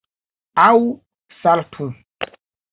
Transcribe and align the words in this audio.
Aŭ 0.63 0.79
saltu 1.45 1.91